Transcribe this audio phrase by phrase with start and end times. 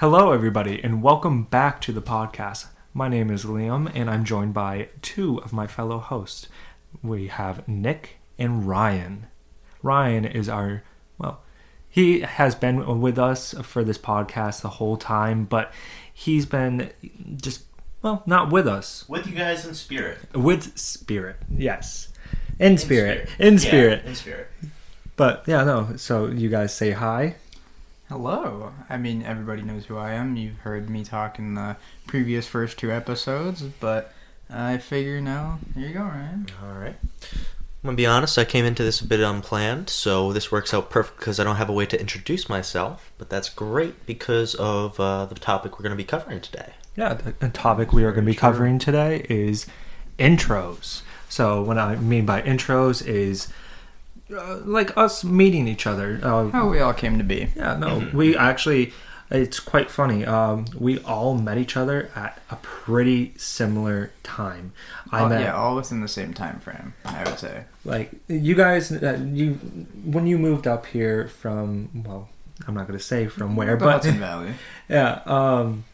[0.00, 2.68] Hello, everybody, and welcome back to the podcast.
[2.94, 6.48] My name is Liam, and I'm joined by two of my fellow hosts.
[7.02, 9.26] We have Nick and Ryan.
[9.82, 10.84] Ryan is our,
[11.18, 11.42] well,
[11.86, 15.70] he has been with us for this podcast the whole time, but
[16.10, 16.92] he's been
[17.36, 17.64] just,
[18.00, 19.06] well, not with us.
[19.06, 20.16] With you guys in spirit.
[20.34, 22.08] With spirit, yes.
[22.58, 23.28] In, spirit.
[23.38, 24.00] In spirit.
[24.04, 24.46] Yeah, in spirit.
[25.16, 27.34] But yeah, no, so you guys say hi.
[28.10, 28.72] Hello.
[28.88, 30.34] I mean, everybody knows who I am.
[30.34, 31.76] You've heard me talk in the
[32.08, 34.12] previous first two episodes, but
[34.52, 36.48] I figure now, here you go, Ryan.
[36.60, 36.96] All right.
[37.32, 38.36] I'm gonna be honest.
[38.36, 41.54] I came into this a bit unplanned, so this works out perfect because I don't
[41.54, 43.12] have a way to introduce myself.
[43.16, 46.72] But that's great because of uh, the topic we're gonna be covering today.
[46.96, 49.66] Yeah, the, the topic we are going to be covering today is
[50.18, 51.02] intros.
[51.28, 53.46] So, what I mean by intros is
[54.36, 56.20] uh, like us meeting each other.
[56.22, 57.48] Uh, How we all came to be.
[57.56, 58.92] yeah, no, we actually,
[59.30, 60.24] it's quite funny.
[60.24, 64.72] Um, we all met each other at a pretty similar time.
[65.12, 67.64] I All- met, yeah, all within the same time frame, I would say.
[67.84, 69.54] like, you guys, uh, you,
[70.04, 72.28] when you moved up here from, well,
[72.66, 74.52] I'm not going to say from where, The but Hudson Valley.
[74.88, 75.22] Yeah.
[75.26, 75.84] Um.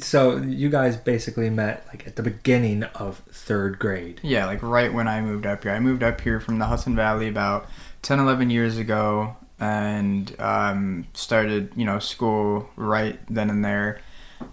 [0.00, 4.20] So you guys basically met like at the beginning of third grade.
[4.22, 5.72] Yeah, like right when I moved up here.
[5.72, 7.68] I moved up here from the Hudson Valley about
[8.02, 14.00] 10, 11 years ago and um, started, you know, school right then and there.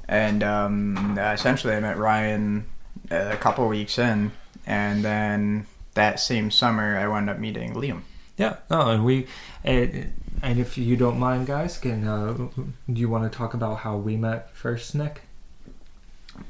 [0.07, 2.65] And um, essentially, I met Ryan
[3.09, 4.31] a couple weeks in,
[4.65, 8.01] and then that same summer, I wound up meeting Liam.
[8.37, 8.57] Yeah.
[8.69, 9.27] No, and we,
[9.63, 13.79] and, and if you don't mind, guys, can uh, do you want to talk about
[13.79, 15.23] how we met first, Nick?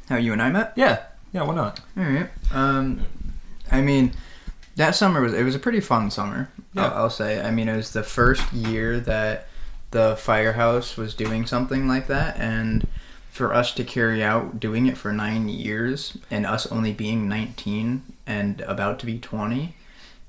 [0.10, 0.74] How you and I met?
[0.76, 1.04] Yeah.
[1.34, 1.44] Yeah.
[1.44, 1.80] Why not?
[1.98, 2.30] All right.
[2.52, 3.06] Um,
[3.72, 4.14] I mean,
[4.76, 6.50] that summer was it was a pretty fun summer.
[6.74, 6.88] Yeah.
[6.88, 7.42] I'll, I'll say.
[7.42, 9.48] I mean, it was the first year that
[9.92, 12.88] the firehouse was doing something like that, and
[13.30, 18.04] for us to carry out doing it for nine years, and us only being nineteen
[18.26, 19.76] and about to be twenty.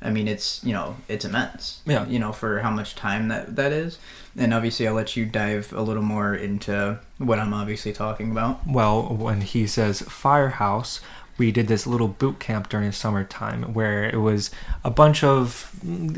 [0.03, 1.81] I mean, it's you know it's immense.
[1.87, 2.07] Yeah.
[2.07, 3.99] You know for how much time that that is,
[4.37, 8.67] and obviously I'll let you dive a little more into what I'm obviously talking about.
[8.67, 11.01] Well, when he says firehouse,
[11.39, 14.51] we did this little boot camp during the summertime where it was
[14.85, 15.73] a bunch of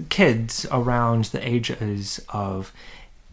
[0.09, 2.73] kids around the ages of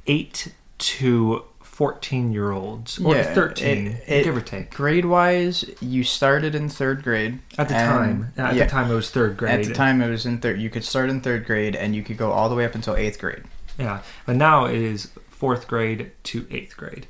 [0.07, 4.73] eight to fourteen year olds or Yeah, thirteen, it- it- give or take.
[4.75, 7.39] Grade wise, you started in third grade.
[7.57, 9.61] At the time, at yeah, the time it was third grade.
[9.61, 10.59] At the time, it was in third.
[10.59, 12.95] You could start in third grade, and you could go all the way up until
[12.95, 13.43] eighth grade.
[13.79, 17.07] Yeah, but now it is fourth grade to eighth grade,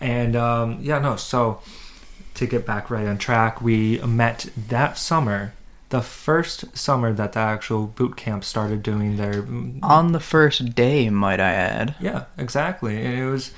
[0.00, 1.16] and um, yeah, no.
[1.16, 1.60] So
[2.34, 5.54] to get back right on track, we met that summer,
[5.90, 9.44] the first summer that the actual boot camp started doing their.
[9.82, 11.94] On the first day, might I add.
[12.00, 13.52] Yeah, exactly, and it was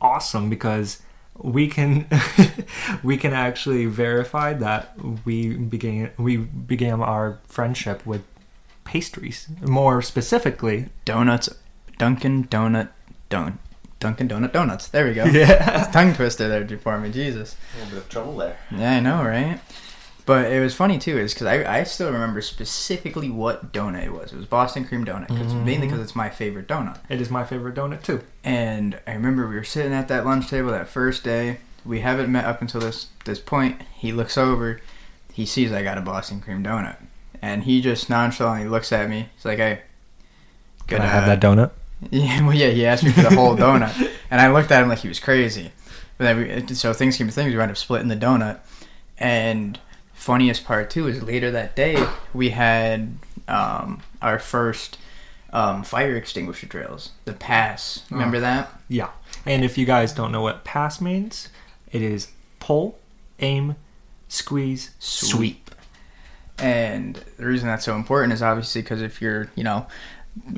[0.00, 1.02] awesome because
[1.36, 2.06] we can
[3.02, 4.94] we can actually verify that
[5.24, 8.22] we began we began our friendship with
[8.84, 11.48] pastries more specifically Donuts,
[11.98, 12.88] Dunkin' Donut,
[13.28, 13.58] Don,
[14.00, 14.88] Dunkin' Donut donuts.
[14.88, 15.24] There we go.
[15.26, 17.56] yeah Tongue twister there for me, Jesus.
[17.74, 18.56] A little bit of trouble there.
[18.70, 19.60] Yeah, I know, right?
[20.28, 24.12] But it was funny too, is because I, I still remember specifically what donut it
[24.12, 24.30] was.
[24.30, 25.64] It was Boston cream donut, 'cause- mm-hmm.
[25.64, 26.98] mainly because it's my favorite donut.
[27.08, 30.50] it is my favorite donut too And I remember we were sitting at that lunch
[30.50, 31.60] table that first day.
[31.82, 33.80] We haven't met up until this this point.
[33.96, 34.82] He looks over,
[35.32, 36.96] he sees I got a Boston cream donut,
[37.40, 39.30] and he just nonchalantly looks at me.
[39.34, 39.80] He's like, "Hey,
[40.88, 41.70] Can I have that donut?
[42.10, 42.68] Yeah, well, yeah.
[42.68, 45.18] He asked me for the whole donut, and I looked at him like he was
[45.20, 45.72] crazy.
[46.18, 47.50] But then we, so things came to things.
[47.50, 48.60] We wound up splitting the donut,
[49.18, 49.80] and
[50.18, 54.98] funniest part too is later that day we had um, our first
[55.52, 57.12] um, fire extinguisher drills.
[57.24, 58.04] The pass.
[58.10, 58.70] Remember that?
[58.88, 59.10] Yeah.
[59.46, 61.48] And if you guys don't know what pass means,
[61.92, 62.98] it is pull,
[63.38, 63.76] aim,
[64.28, 65.70] squeeze, sweep.
[66.58, 69.86] And the reason that's so important is obviously because if you're, you know,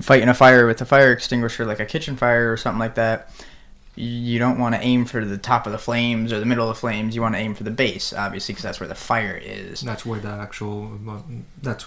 [0.01, 3.31] fighting a fire with a fire extinguisher, like a kitchen fire or something like that,
[3.97, 6.75] you don't want to aim for the top of the flames or the middle of
[6.77, 7.15] the flames.
[7.15, 9.81] You want to aim for the base, obviously, because that's where the fire is.
[9.81, 10.99] That's where the actual.
[11.63, 11.87] That's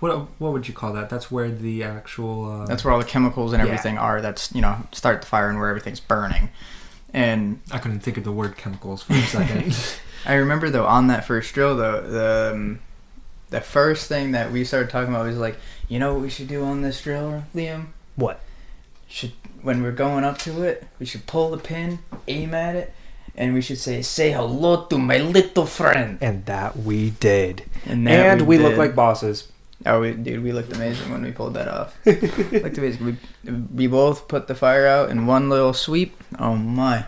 [0.00, 1.10] what what would you call that?
[1.10, 2.62] That's where the actual.
[2.62, 3.66] Uh, That's where all the chemicals and Yeah.
[3.68, 4.20] everything are.
[4.20, 6.50] That's you know start the fire and where everything's burning.
[7.12, 9.76] And I couldn't think of the word chemicals for a second.
[10.26, 12.80] I remember though on that first drill though the um,
[13.50, 15.56] the first thing that we started talking about was like,
[15.88, 17.86] you know what we should do on this drill, Liam?
[18.16, 18.40] what?
[19.10, 21.98] Should when we're going up to it, we should pull the pin,
[22.28, 22.94] aim at it,
[23.36, 27.64] and we should say, "Say hello to my little friend." And that we did.
[27.84, 28.78] And, that And we, look did.
[28.78, 29.52] like bosses.
[29.84, 31.96] Oh, we, dude, we looked amazing when we pulled that off.
[32.06, 33.18] looked amazing.
[33.44, 36.22] We, we both put the fire out in one little sweep.
[36.38, 37.06] Oh my,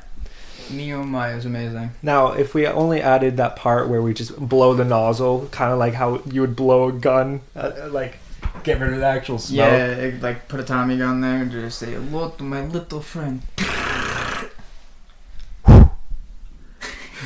[0.70, 1.90] me oh my, it was amazing.
[2.02, 5.78] Now, if we only added that part where we just blow the nozzle, kind of
[5.78, 8.18] like how you would blow a gun, uh, like
[8.62, 9.58] get rid of the actual smoke.
[9.58, 13.42] Yeah, like put a Tommy gun there and just say hello to my little friend.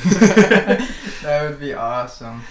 [0.03, 2.43] that would be awesome.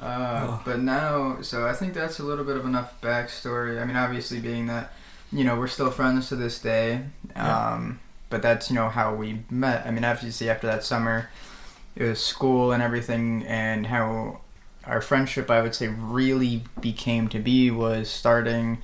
[0.00, 0.62] Uh, Oh.
[0.64, 3.80] But now, so I think that's a little bit of enough backstory.
[3.80, 4.92] I mean, obviously, being that
[5.32, 7.04] you know we're still friends to this day.
[7.30, 7.72] Yeah.
[7.72, 9.86] Um, but that's you know how we met.
[9.86, 11.30] I mean, obviously after that summer,
[11.96, 14.40] it was school and everything, and how
[14.86, 18.78] our friendship, I would say, really became to be was starting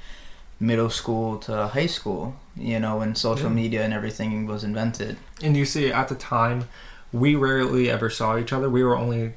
[0.59, 2.37] middle school to high school.
[2.57, 3.55] You know, when social Yeah.
[3.55, 5.17] media and everything was invented.
[5.43, 6.69] And you see, at the time,
[7.13, 8.69] we rarely ever saw each other.
[8.69, 9.33] We were only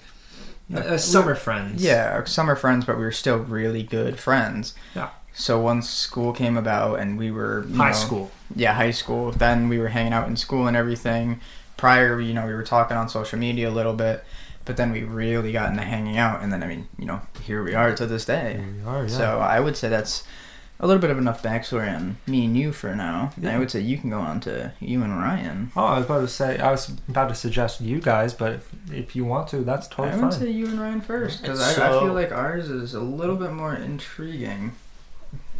[0.75, 1.83] uh, summer friends.
[1.83, 4.73] Yeah, summer friends, but we were still really good friends.
[4.95, 5.09] Yeah.
[5.33, 8.31] So once school came about and we were High know, school.
[8.55, 9.31] yeah, high school.
[9.31, 11.39] Then we were hanging out in school and everything.
[11.77, 14.23] Prior, you know, we were talking on social media a little bit,
[14.65, 17.63] but then we really got into hanging out, and then I mean, you know, here
[17.63, 18.57] we are to this day.
[18.59, 19.09] Here we are, yeah.
[19.17, 20.23] So I would say that's
[20.79, 23.31] a little bit of enough backstory on me and you for now.
[23.35, 23.55] And Yeah.
[23.55, 25.71] I would say you can go on to you and Ryan.
[25.77, 28.71] Oh, I was about to say, I was about to suggest you guys, but if,
[28.91, 30.19] if you want to, that's totally fine.
[30.19, 30.41] I would fine.
[30.41, 33.51] say you and Ryan first because I, I feel like ours is a little bit
[33.51, 34.73] more intriguing.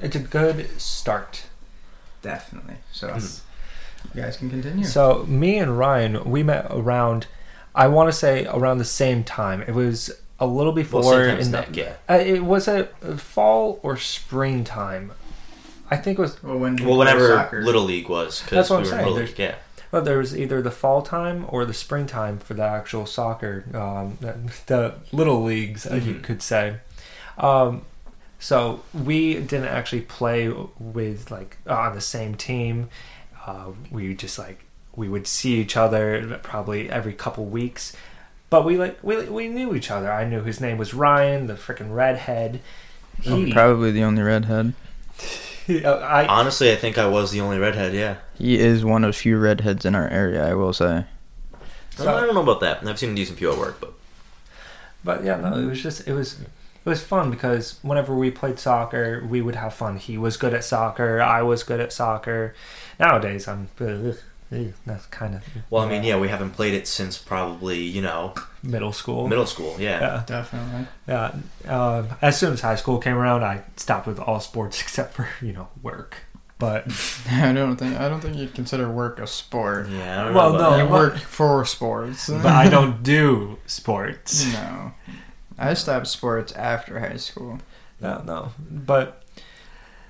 [0.02, 1.46] It's a good start.
[2.22, 2.76] Definitely.
[2.92, 3.42] So Mhm.
[4.14, 4.84] you guys can continue.
[4.86, 7.28] So, me and Ryan, we met around,
[7.76, 9.62] I want to say around the same time.
[9.64, 11.02] It was a little before.
[11.02, 11.94] Well, same time as in the- yeah.
[12.10, 12.86] Uh, it was a
[13.18, 15.14] fall or springtime.
[15.92, 16.42] I think it was.
[16.44, 19.02] well, when Well, whenever soccer, Little League was, That's because what we I'm were saying,
[19.04, 19.56] Little there's- League, yeah.
[19.92, 24.18] Well, there was either the fall time or the springtime for the actual soccer, um,
[24.22, 24.36] the,
[24.66, 26.78] the little leagues, as you could say.
[27.38, 27.84] Um,
[28.40, 30.50] so we didn't actually play
[30.80, 32.90] with like on the same team.
[33.46, 34.64] Uh, we just like
[34.96, 37.96] we would see each other probably every couple weeks,
[38.50, 40.12] but we like we we knew each other.
[40.12, 42.62] I knew his name was Ryan, the freaking redhead.
[43.22, 44.74] He, probably the only redhead.
[45.70, 48.18] Oh, I, Honestly, I think I was the only redhead, yeah.
[48.38, 51.06] He is one of few redheads in our area, I will say.
[52.00, 52.86] I don't know about that.
[52.86, 53.94] I've seen a decent few at work, but
[55.06, 58.60] But yeah, no, it was just it was it was fun because whenever we played
[58.60, 59.96] soccer, we would have fun.
[59.96, 62.54] He was good at soccer, I was good at soccer.
[63.00, 64.18] Nowadays, I'm ugh,
[64.52, 68.02] ugh, that's kind of well, I mean, yeah, we haven't played it since probably you
[68.02, 69.28] know middle school.
[69.28, 70.00] middle school, yeah.
[70.02, 70.88] yeah, Definitely.
[71.08, 71.36] yeah.
[71.68, 75.28] Uh, as soon as high school came around, I stopped with all sports except for
[75.42, 76.18] you know work.
[76.60, 76.86] But
[77.30, 79.90] I don't think I don't think you'd consider work a sport.
[79.90, 80.60] Yeah, I don't Well, know.
[80.60, 82.30] no, about you work for sports.
[82.30, 84.46] but I don't do sports.
[84.54, 84.94] no.
[85.58, 87.60] I stopped sports after high school.
[88.02, 88.52] No, no.
[88.70, 89.24] But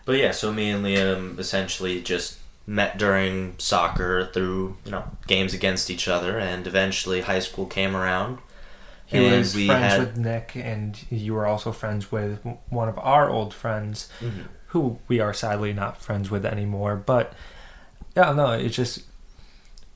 [0.06, 5.54] But yeah, so me and Liam essentially just met during soccer through you know games
[5.54, 8.40] against each other, and eventually high school came around.
[9.06, 12.40] he and was we friends had with Nick, and you were also friends with
[12.70, 14.10] one of our old friends.
[14.22, 14.46] Mhm.
[14.68, 16.96] who we are sadly not friends with anymore.
[16.96, 17.34] But
[18.16, 19.04] yeah, no, it's just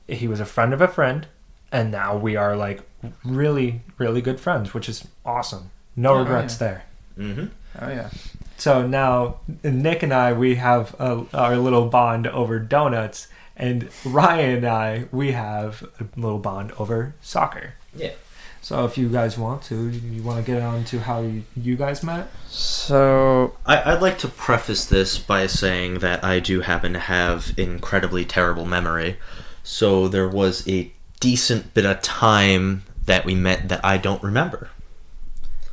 [0.06, 1.26] he was a friend of a friend,
[1.72, 2.82] and now we are like
[3.24, 5.70] really, really good friends, which is awesome.
[5.96, 6.58] No Oh, regrets yeah.
[6.68, 6.84] there.
[7.18, 7.50] Mhm.
[7.80, 8.10] Oh yeah.
[8.58, 14.56] So now Nick and I we have a, our little bond over donuts, and Ryan
[14.56, 17.74] and I we have a little bond over soccer.
[17.94, 18.12] Yeah.
[18.60, 21.76] So if you guys want to, you want to get on to how you, you
[21.76, 22.28] guys met?
[22.48, 27.54] So I, I'd like to preface this by saying that I do happen to have
[27.56, 29.16] incredibly terrible memory.
[29.62, 34.70] So there was a decent bit of time that we met that I don't remember.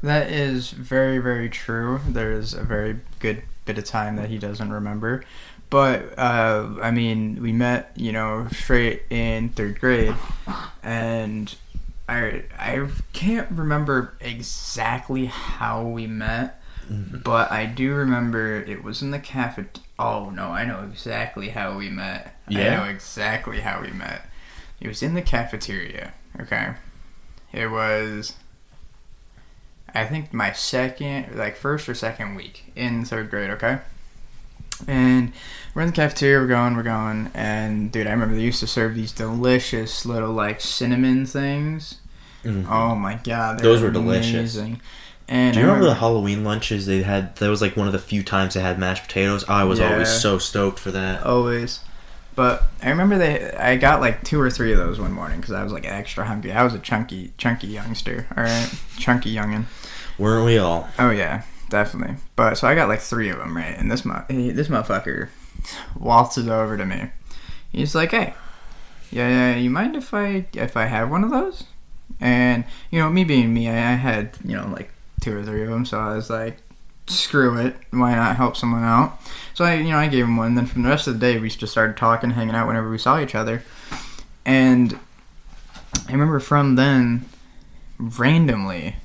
[0.06, 2.00] That is very very true.
[2.08, 5.24] There's a very good bit of time that he doesn't remember.
[5.70, 10.16] But uh, I mean, we met, you know, straight in third grade,
[10.84, 11.54] and
[12.08, 19.12] I I can't remember exactly how we met, but I do remember it was in
[19.12, 19.66] the cafe.
[19.98, 22.36] Oh no, I know exactly how we met.
[22.48, 22.68] Yeah.
[22.68, 24.30] I know exactly how we met.
[24.80, 26.14] It was in the cafeteria.
[26.40, 26.74] Okay,
[27.52, 28.34] it was.
[29.96, 33.50] I think my second, like first or second week in third grade.
[33.52, 33.80] Okay.
[34.88, 35.32] And
[35.74, 38.68] we're in the cafeteria, we're going, we're going, and dude, I remember they used to
[38.68, 42.00] serve these delicious little like cinnamon things.
[42.44, 42.70] Mhm.
[42.70, 44.56] Oh my god, Those were delicious.
[44.56, 44.82] amazing.
[45.28, 47.36] And Do you I remember the Halloween lunches they had?
[47.38, 49.44] That was like one of the few times they had mashed potatoes.
[49.48, 51.24] I was always so stoked for that.
[51.26, 51.80] always?
[52.36, 55.54] But I remember they, I got like two or three of those one morning because
[55.54, 56.52] I was like extra hungry.
[56.52, 58.28] I was a chunky, chunky youngster.
[58.36, 59.66] All right, chunky youngin.
[60.18, 60.88] Weren't we all?
[61.00, 61.44] Oh yeah.
[61.70, 62.16] definitely.
[62.36, 63.78] But so I got like three of them, right?
[63.78, 65.30] And this mo- he- this motherfucker
[65.98, 67.10] waltzes over to me.
[67.72, 68.34] He's like, "Hey,
[69.12, 71.64] yeah, yeah, you mind if I if I have one of those?"
[72.20, 75.64] And you know, me being me, I, I had you know like two or three
[75.64, 76.58] of them, so I was like,
[77.08, 79.22] "Screw it, why not help someone out?"
[79.54, 80.48] So I, you know, I gave him one.
[80.48, 82.90] And then from the rest of the day, we just started talking, hanging out whenever
[82.90, 83.64] we saw each other,
[84.46, 85.00] and
[86.08, 87.26] I remember from then,
[87.98, 88.98] randomly,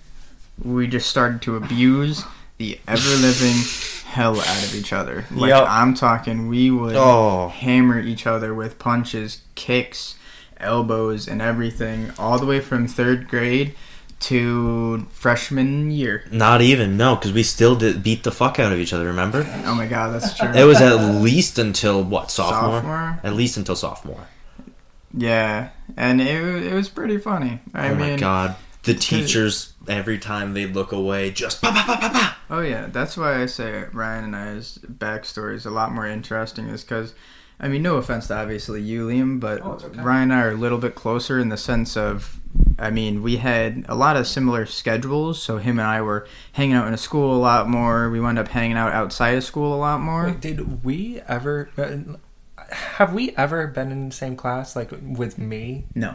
[0.63, 2.25] we just started to abuse
[2.59, 3.57] the ever living
[4.11, 5.25] hell out of each other.
[5.31, 5.67] Like Yep.
[5.69, 7.49] I'm talking, we would Oh.
[7.49, 10.17] hammer each other with punches, kicks,
[10.59, 13.75] elbows, and everything, all the way from third grade
[14.21, 16.25] to freshman year.
[16.31, 19.07] Not even no, because we still did beat the fuck out of each other.
[19.07, 19.47] Remember?
[19.65, 20.49] Oh my god, that's true.
[20.51, 22.79] It was at least until what sophomore?
[22.81, 23.21] Sophomore?
[23.25, 24.29] At least until sophomore.
[25.13, 27.61] Yeah, and it, it was pretty funny.
[27.75, 31.85] I oh mean, my god, the teachers every time they look away just pa pa
[31.85, 32.39] pa pa pa.
[32.51, 36.67] Oh yeah, that's why I say Ryan and I's backstory is a lot more interesting.
[36.69, 37.15] Is because,
[37.59, 40.01] I mean, no offense to obviously you, Liam, but Oh, okay.
[40.01, 42.40] Ryan and I are a little bit closer in the sense of,
[42.79, 45.43] I mean, we had a lot of similar schedules.
[45.43, 48.09] So him and I were hanging out in a school a lot more.
[48.11, 50.27] We wound up hanging out outside of school a lot more.
[50.27, 51.71] Wait, did we ever?
[51.77, 52.17] Uh,
[52.73, 55.85] have we ever been in the same class, like with me?
[55.95, 56.15] No.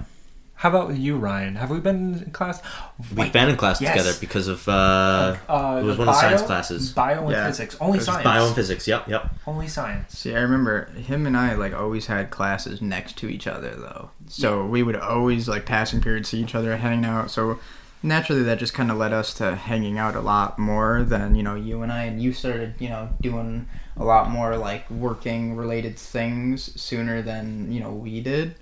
[0.58, 1.56] How about you, Ryan?
[1.56, 2.62] Have we been in class?
[2.98, 3.92] We've Wait, been in class yes.
[3.92, 6.94] together because of uh, uh, it was the one of the science classes.
[6.94, 7.48] Bio and Yeah.
[7.48, 7.76] physics.
[7.82, 8.24] Only science.
[8.24, 8.88] bio and physics.
[8.88, 9.30] Yep, yep.
[9.46, 10.18] Only science.
[10.18, 14.12] See, I remember him and I like always had classes next to each other though.
[14.30, 17.32] So we would always like passing periods see each other hanging out.
[17.32, 17.60] So
[18.02, 21.44] naturally that just kind of led us to hanging out a lot more than, you
[21.44, 25.58] know, you and I and you started, you know, doing a lot more like working
[25.58, 28.56] related things sooner than, you know, we did.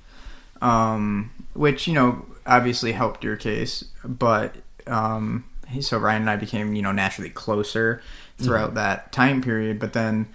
[0.63, 4.55] Um which, you know, obviously helped your case, but
[4.88, 5.46] um
[5.82, 8.01] so Ryan and I became, you know, naturally closer
[8.38, 10.27] throughout that time period, but then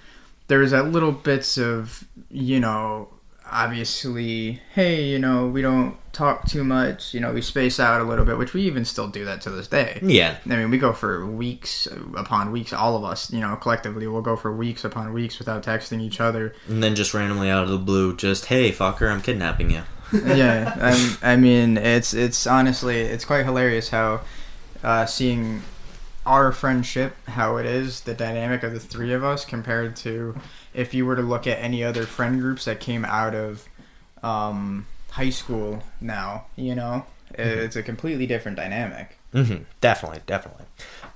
[0.49, 3.09] there was that little bits of you know
[3.51, 8.05] obviously hey you know we don't talk too much you know we space out a
[8.05, 9.99] little bit which we even still do that to this day.
[10.03, 14.07] Yeah, i mean we go for weeks upon weeks all of us you know collectively
[14.07, 16.55] we'll go for weeks upon weeks without texting each other.
[16.67, 19.83] And then just randomly out of the blue, just hey fucker, I'm kidnapping you.
[20.13, 20.75] Yeah
[21.23, 24.21] I, I mean it's it's honestly it's quite hilarious how
[24.83, 25.63] uh, seeing
[26.25, 30.37] our friendship how it is the dynamic of the three of us compared to
[30.75, 33.69] if you were to look at any other friend groups that came out of
[34.23, 40.65] um, high school now you know it's a completely different dynamic hmm Definitely, definitely.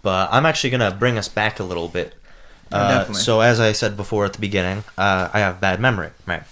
[0.03, 2.15] But I'm actually gonna bring us back a little bit.
[2.73, 3.13] Oh, Uh.
[3.13, 6.43] So as I said before at the beginning, uh, I have bad memory, right?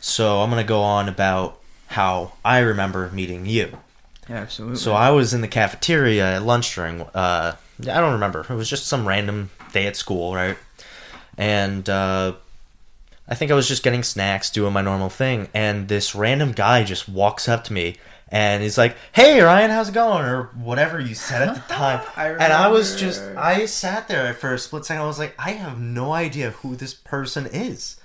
[0.00, 1.59] So I'm gonna go on about
[1.90, 3.78] how I remember meeting you.
[4.28, 7.02] absolutely So I was in the cafeteria at lunch during.
[7.02, 8.46] Uh, I don't remember.
[8.48, 10.56] It was just some random day at school, right?
[11.36, 12.34] And uh,
[13.28, 16.84] I think I was just getting snacks, doing my normal thing, and this random guy
[16.84, 17.96] just walks up to me
[18.30, 22.06] and he's like, "Hey, Ryan, how's it going?" or whatever you said at the time.
[22.16, 25.02] I and I was just, I sat there for a split second.
[25.02, 27.96] I was like, I have no idea who this person is.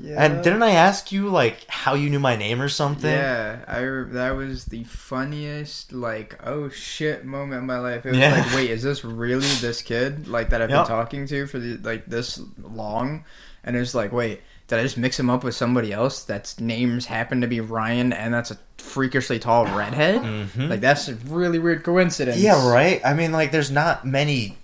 [0.00, 0.24] Yeah.
[0.24, 3.10] And didn't I ask you like how you knew my name or something?
[3.10, 3.80] Yeah, I
[4.14, 8.06] that was the funniest like oh shit moment of my life.
[8.06, 8.34] It was Yeah.
[8.42, 10.78] like, wait, is this really this kid like that I've Yep.
[10.80, 13.24] been talking to for the, like this long?
[13.64, 17.06] And it's like, wait, did I just mix him up with somebody else that's names
[17.06, 20.20] happen to be Ryan and that's a freakishly tall redhead?
[20.22, 20.68] Mhm.
[20.70, 22.38] Like that's a really weird coincidence.
[22.38, 23.00] Yeah, right.
[23.04, 24.56] I mean, like, there's not many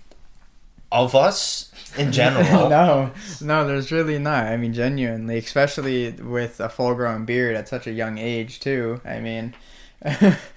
[0.91, 2.69] of us in general.
[2.69, 4.45] no, no, there's really not.
[4.45, 9.01] I mean, genuinely, especially with a full-grown beard at such a young age, too.
[9.05, 9.53] I mean,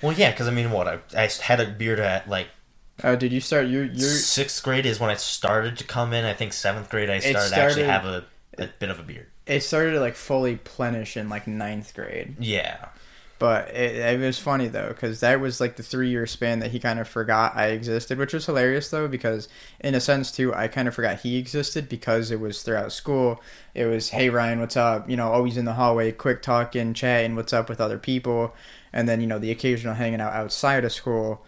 [0.03, 2.49] Well, yeah, because I mean, what I, I had a beard at like
[3.03, 3.67] oh, did you start?
[3.67, 6.25] your you're sixth grade is when I started to come in.
[6.25, 8.25] I think seventh grade I started, to started- actually have a,
[8.59, 9.27] a bit of a beard.
[9.47, 12.87] it started to like fully plenish in like ninth grade Yeah,
[13.43, 16.71] but it, it was funny though because that was like the three year span that
[16.71, 19.49] he kind of forgot i existed which was hilarious though because
[19.81, 23.41] in a sense too i kind of forgot he existed because it was throughout school
[23.75, 27.35] it was hey ryan what's up you know always in the hallway quick talking chatting
[27.35, 28.55] what's up with other people
[28.93, 31.45] and then you know the occasional hanging out outside of school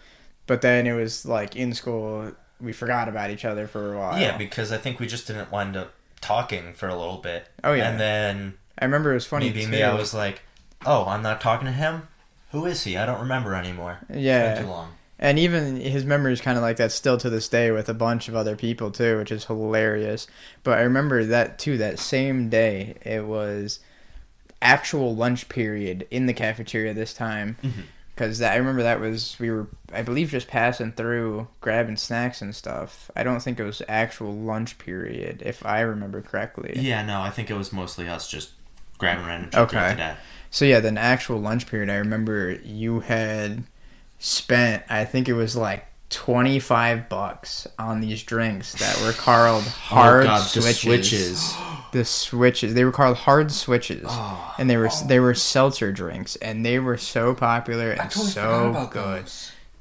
[0.47, 4.19] but then it was like in school we forgot about each other for a while
[4.19, 7.47] yeah, because I think we just didn't wind up talking for a little bit.
[7.63, 7.89] Oh, yeah.
[7.89, 9.73] and then i remember it was funny me being too.
[9.73, 10.41] me, I was like,
[10.85, 12.07] "Oh, I'm not talking to him.
[12.51, 12.95] Who is he?
[12.97, 13.99] I don't remember anymore.
[14.13, 17.47] Yeah too long." And even his memory is kind of like that still to this
[17.47, 20.27] day with a bunch of other people too, which is hilarious.
[20.63, 21.77] But I remember that too.
[21.77, 23.79] That same day, it was
[24.61, 27.57] actual lunch period in the cafeteria this time.
[27.63, 27.71] Mhm.
[28.15, 32.55] because I remember that was we were I believe just passing through grabbing snacks and
[32.55, 33.11] stuff.
[33.13, 36.73] I don't think it was actual lunch period if I remember correctly.
[36.77, 38.51] Yeah, no, I think it was mostly us just
[38.97, 39.89] grabbing random shit throughout Okay.
[39.89, 40.13] the day.
[40.55, 41.89] So yeah, then actual lunch period.
[41.89, 43.63] I remember you had
[44.19, 44.83] spent.
[44.89, 50.23] I think it was like twenty five bucks on these drinks that were called hard
[50.23, 50.79] oh god, the switches.
[51.41, 51.55] switches.
[51.91, 52.73] The switches.
[52.73, 54.55] They were called hard switches, Oh.
[54.57, 59.25] and they were they were seltzer drinks, and they were so popular and so good,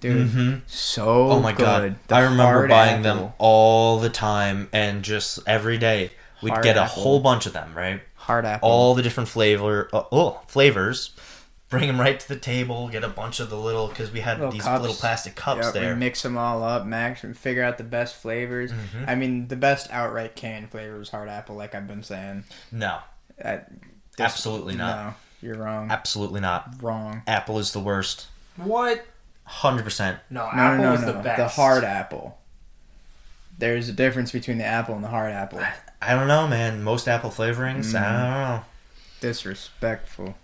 [0.00, 0.28] dude.
[0.28, 0.60] Mhm.
[0.66, 1.64] So Oh my good.
[1.64, 6.50] god, The I remember hard buying them all the time and just every day we'd
[6.50, 7.02] Hard get a apple.
[7.02, 8.00] whole bunch of them, right?
[8.24, 8.68] Hard apple.
[8.68, 11.10] All the different flavor, uh, oh, flavors.
[11.70, 12.88] Bring them right to the table.
[12.88, 14.80] Get a bunch of the little because we had Little these cups.
[14.80, 15.96] little plastic cups Yep, we there.
[15.96, 18.70] mix them all up, max, and figure out the best flavors.
[18.72, 19.08] Mhm.
[19.08, 22.44] I mean, the best outright canned flavor was hard apple, like I've been saying.
[22.70, 22.98] No,
[23.36, 23.60] this-
[24.20, 24.96] absolutely not.
[25.04, 25.90] No, you're wrong.
[25.90, 26.74] Absolutely not.
[26.80, 27.22] wrong.
[27.26, 28.26] Apple is the worst.
[28.56, 29.04] What?
[29.44, 30.18] Hundred percent.
[30.30, 31.06] No, No, apple no, no, is no.
[31.12, 31.38] the best.
[31.38, 32.38] The hard apple.
[33.58, 35.61] There's a difference between the apple and the hard apple.
[36.02, 36.82] I don't know, man.
[36.82, 37.94] Most apple flavorings.
[37.94, 38.02] I Mm.
[38.02, 38.64] don't know.
[39.20, 40.34] Disrespectful.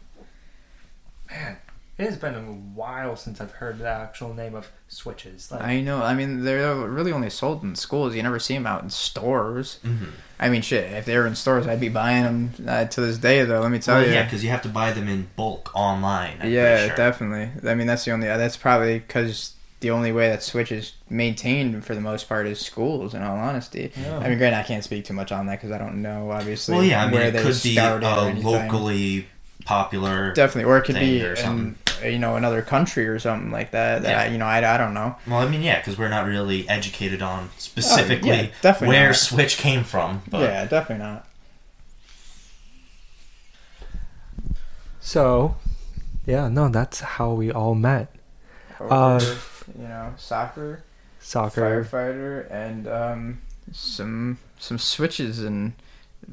[1.31, 1.57] Man,
[1.99, 5.51] it has been a while since I've heard the actual name of switches.
[5.51, 6.03] Like, I know.
[6.03, 8.15] I mean, they're really only sold in schools.
[8.15, 9.79] You never see them out in stores.
[9.85, 10.07] Mm-hmm.
[10.39, 10.91] I mean, shit.
[10.93, 13.45] If they were in stores, I'd be buying them uh, to this day.
[13.45, 14.13] Though, let me tell Well, you.
[14.15, 16.39] yeah, because you have to buy them in bulk online.
[16.41, 16.97] I'm yeah, sure.
[16.97, 17.69] definitely.
[17.69, 18.27] I mean, that's the only.
[18.29, 22.61] That's probably because the only way that Switch is maintained for the most part is
[22.61, 23.15] schools.
[23.15, 24.19] In all honesty, Yeah.
[24.19, 26.75] I mean, granted, I can't speak too much on that because I don't know, obviously.
[26.75, 29.27] Well, yeah, I mean, where it they could be started or uh, locally
[29.65, 30.33] popular.
[30.35, 31.77] Definitely, or it could be or in something.
[32.13, 34.03] you know another country or something like that.
[34.03, 34.23] That Yeah.
[34.23, 35.17] I, you know, I, I don't know.
[35.27, 39.07] Well, I mean, yeah, because we're not really educated on specifically Oh, yeah, definitely where
[39.09, 39.17] not.
[39.17, 40.23] Switch came from.
[40.29, 41.27] But yeah, definitely not.
[45.01, 45.57] So,
[46.27, 48.15] yeah, no, that's how we all met.
[48.79, 49.19] Uh,
[49.79, 50.83] you know, soccer,
[51.21, 51.85] Soccer.
[51.85, 53.41] firefighter, and um,
[53.73, 55.73] some some switches and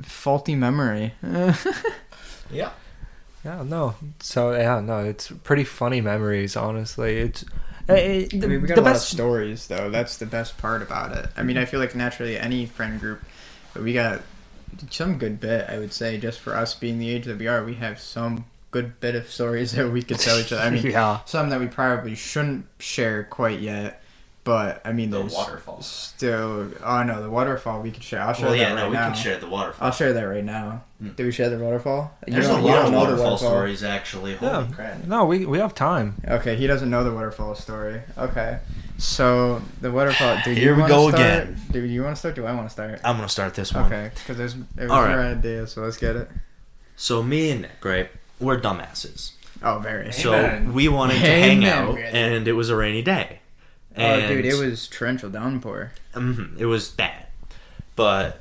[0.03, 1.13] faulty memory.
[2.51, 2.71] yeah,
[3.43, 3.95] Yeah, no.
[4.19, 6.55] So yeah, no, it's pretty funny memories.
[6.55, 7.43] Honestly, it's
[7.89, 9.09] uh, it, I mean, we got the a lot of best.
[9.09, 9.89] stories though.
[9.89, 11.29] That's the best part about it.
[11.37, 13.21] I mean, I feel like naturally any friend group,
[13.73, 14.21] but we got
[14.89, 15.69] some good bit.
[15.69, 18.45] I would say just for us being the age that we are, we have some
[18.71, 20.61] good bit of stories that we could tell each other.
[20.63, 24.01] I mean, yeah, some that we probably shouldn't share quite yet.
[24.43, 25.81] But I mean, The there's waterfall.
[25.81, 26.71] still.
[26.81, 28.21] Oh no, the waterfall we could share.
[28.21, 29.07] I'll share well, that yeah, right no, we now.
[29.09, 29.85] can share the waterfall.
[29.87, 30.83] I'll share that right now.
[31.01, 31.09] Hmm.
[31.09, 32.17] Did we share the waterfall?
[32.25, 34.35] You There's a lot of know the waterfall stories, actually.
[34.37, 34.67] Holy yeah.
[34.73, 35.03] crap!
[35.03, 36.15] No, we we have time.
[36.25, 38.01] Okay, he doesn't know the waterfall story.
[38.17, 38.59] Okay,
[38.97, 40.37] so the waterfall.
[40.45, 41.21] Do Here you we wanna go start?
[41.21, 41.61] again.
[41.71, 42.35] Do you want to start?
[42.35, 43.01] Do I want to start?
[43.03, 43.87] I'm gonna start this one.
[43.87, 45.31] Okay, because there's it was All your right.
[45.37, 46.29] idea, so let's get it.
[46.95, 48.09] So me and Nick, right?
[48.39, 49.31] We're dumbasses.
[49.63, 50.11] Oh, very.
[50.13, 50.73] So Amen.
[50.73, 52.01] we wanted to hang Amen, out, brother.
[52.03, 53.39] and it was a rainy day.
[53.97, 55.91] oh, dude, it was torrential downpour.
[56.13, 57.25] hmm it was bad.
[57.95, 58.39] But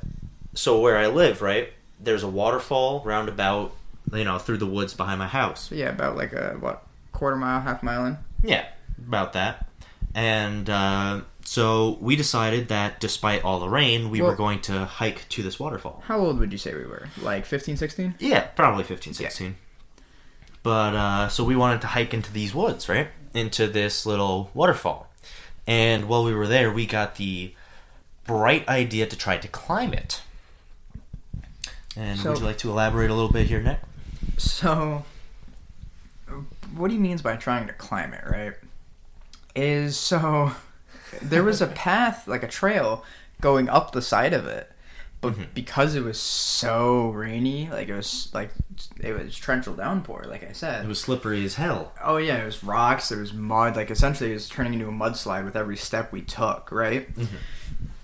[0.53, 1.73] so where I live, right?
[1.99, 3.73] There's a waterfall roundabout,
[4.13, 5.71] you know, through the woods behind my house.
[5.71, 8.17] Yeah, about like a what quarter mile, half mile in.
[8.43, 8.67] Yeah,
[8.99, 9.67] about that.
[10.13, 14.85] And uh, so we decided that despite all the rain, we Well- were going to
[14.85, 16.03] hike to this waterfall.
[16.05, 17.07] How old would you say we were?
[17.19, 18.15] Like 15, 16?
[18.19, 19.55] Yeah, probably 15, 16.
[20.67, 23.07] But uh, so we wanted to hike into these woods, right?
[23.33, 25.07] Into this little waterfall.
[25.65, 27.53] And while we were there, we got the
[28.25, 30.21] bright idea to try to climb it.
[31.95, 33.79] And So- would you like to elaborate a little bit here, Nick?
[34.35, 35.05] So,
[36.75, 38.55] what he means by trying to climb it, right?
[39.55, 40.51] Is so
[41.21, 43.05] there was a path, like a trail,
[43.39, 44.69] going up the side of it,
[45.21, 45.47] but Mhm.
[45.53, 48.51] because it was so rainy, like it was like
[48.99, 50.85] it was torrential downpour, like I said.
[50.85, 51.93] It was slippery as hell.
[52.03, 54.91] oh yeah, it was rocks, there was mud, like essentially it was turning into a
[54.91, 57.13] mudslide with every step we took, right?
[57.15, 57.27] Mhm.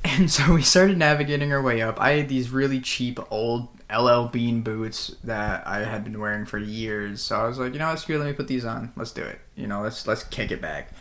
[0.05, 1.99] And so we started navigating our way up.
[2.01, 6.57] I had these really cheap old LL Bean boots that I had been wearing for
[6.57, 7.21] years.
[7.21, 8.91] So I was like, you know what, screw it, let me put these on.
[8.97, 9.39] Let's do it.
[9.55, 10.91] You know, let's let's kick it back.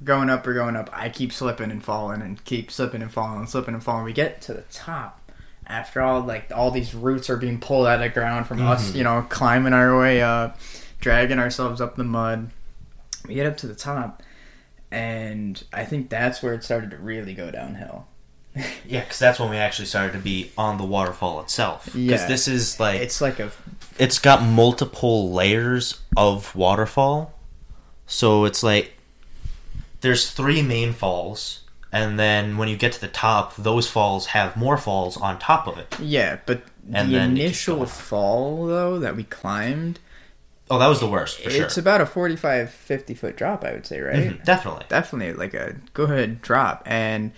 [0.00, 0.88] We're going up, we're going up.
[0.92, 4.04] I keep slipping and falling and keep slipping and falling and slipping and falling.
[4.04, 5.19] We get to the top.
[5.70, 8.90] After all like all these roots are being pulled out of the ground from us,
[8.90, 8.94] Mhm.
[8.96, 10.58] you know, climbing our way up,
[11.00, 12.50] dragging ourselves up the mud.
[13.26, 14.22] We get up to the top
[14.90, 18.06] and I think that's where it started to really go downhill.
[18.84, 21.84] Yeah, because that's when we actually started to be on the waterfall itself.
[21.86, 22.26] Because Yeah.
[22.26, 23.52] this is like It's like a
[23.98, 27.32] it's got multiple layers of waterfall.
[28.08, 28.94] So it's like
[30.00, 31.60] there's three main falls,
[31.92, 35.66] and then when you get to the top, those falls have more falls on top
[35.66, 35.94] of it.
[36.00, 39.98] yeah, but And the then it keeps initial fall though that we climbed,
[40.72, 41.64] Oh, that was the worst for sure.
[41.64, 44.30] it's about a 45, 50 foot drop, I would say, right?
[44.30, 44.84] Mhm, definitely.
[44.88, 46.82] Definitely like a good drop.
[46.86, 47.32] And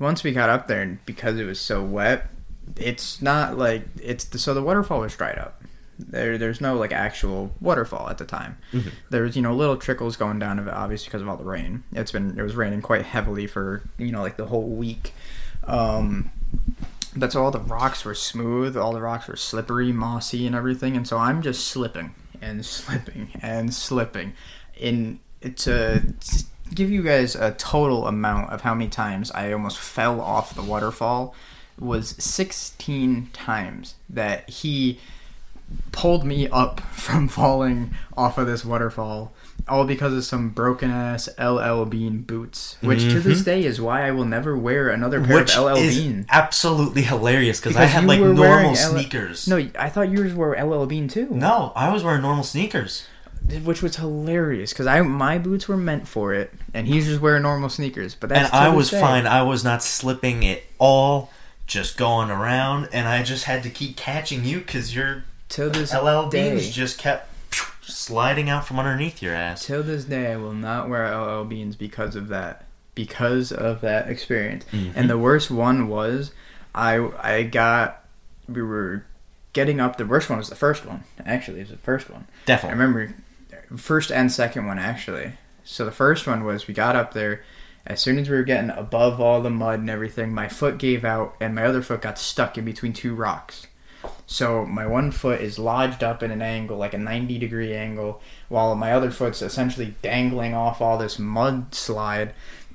[0.00, 2.28] once we got up there, and because it was so wet,
[2.76, 5.62] it's not like it's the, so the waterfall was dried up.
[6.08, 8.58] There, there's no like actual waterfall at the time.
[8.72, 8.92] Mhm.
[9.10, 11.44] There was you know little trickles going down of it, obviously because of all the
[11.44, 11.84] rain.
[11.92, 15.14] It's been it was raining quite heavily for you know like the whole week.
[15.64, 16.30] Um,
[17.14, 20.96] that's all the rocks were smooth, all the rocks were slippery, mossy, and everything.
[20.96, 24.32] And so I'm just slipping and slipping and slipping.
[24.76, 25.20] In
[25.56, 26.02] to
[26.74, 30.62] give you guys a total amount of how many times I almost fell off the
[30.62, 31.34] waterfall
[31.78, 34.98] was 16 times that he
[35.92, 39.32] pulled me up from falling off of this waterfall
[39.68, 43.44] all because of some broken ass LL Bean boots, which to this mm-hmm.
[43.44, 46.26] day is why I will never wear another pair Which of LL is Bean.
[46.30, 49.46] absolutely hilarious because I had like normal L- sneakers.
[49.48, 51.28] No, I thought yours were LL Bean too.
[51.30, 53.06] No, I was wearing normal sneakers.
[53.64, 57.42] which was hilarious because I my boots were meant for it, and he's just wearing
[57.42, 58.14] normal sneakers.
[58.14, 59.00] But that's and I was day.
[59.00, 59.26] fine.
[59.26, 61.30] I was not slipping at all,
[61.66, 65.92] just going around, and I just had to keep catching you because your till this
[65.94, 66.50] LL day.
[66.50, 67.28] beans just kept
[67.82, 69.66] sliding out from underneath your ass.
[69.66, 72.64] Till this day, I will not wear LL beans because of that.
[72.94, 74.64] Because of that experience.
[74.72, 74.92] Mhm.
[74.94, 76.32] And the worst one was,
[76.74, 78.04] I I got
[78.48, 79.04] we were
[79.52, 79.96] getting up.
[79.98, 81.04] The worst one was the first one.
[81.24, 82.26] Actually, it was the first one.
[82.46, 83.14] Definitely, I remember
[83.76, 85.32] first and second one actually.
[85.64, 87.42] So the first one was we got up there.
[87.86, 91.04] As soon as we were getting above all the mud and everything, my foot gave
[91.04, 93.66] out and my other foot got stuck in between two rocks.
[94.32, 98.22] So my one foot is lodged up in an angle, like a 90 degree angle,
[98.48, 102.30] while my other foot's essentially dangling off all this mudslide.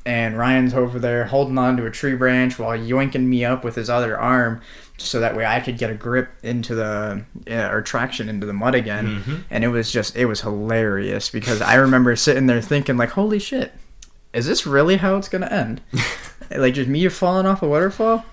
[0.05, 3.73] And Ryan's over there holding on to a tree branch while yoinking me up with
[3.75, 4.61] his other arm
[4.97, 8.53] so that way I could get a grip into the, uh, or traction into the
[8.53, 9.23] mud again.
[9.23, 9.43] Mhm.
[9.49, 13.39] And it was just, it was hilarious because I remember sitting there thinking, like, holy
[13.39, 13.73] shit,
[14.31, 15.81] is this really how it's going to end?
[16.51, 18.23] like, just me falling off a waterfall?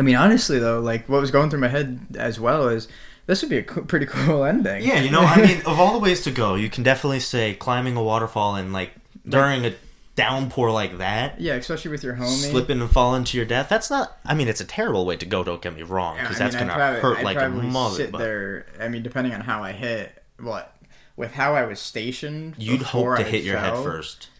[0.00, 2.88] I mean, honestly, though, like, what was going through my head as well is
[3.26, 4.82] this would be a co- pretty cool ending.
[4.82, 7.52] Yeah, you know, I mean, of all the ways to go, you can definitely say
[7.52, 8.92] climbing a waterfall and like
[9.28, 9.74] during a
[10.16, 12.50] downpour like that, yeah, especially with your homie.
[12.50, 13.68] slipping and falling to your death.
[13.68, 14.16] That's not.
[14.24, 15.44] I mean, it's a terrible way to go.
[15.44, 17.96] Don't get me wrong, because I that's mean, gonna probably- hurt I'd like a mother.
[17.96, 18.66] Sit but there.
[18.80, 20.74] I mean, depending on how I hit, what
[21.14, 24.30] with how I was stationed, You'd hope to I hit your head first.